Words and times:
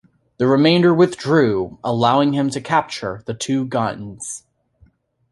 The 0.37 0.47
remainder 0.47 0.95
withdrew, 0.95 1.77
allowing 1.83 2.33
him 2.33 2.49
to 2.49 2.59
capture 2.59 3.21
the 3.27 3.35
two 3.35 3.65
guns. 3.65 4.43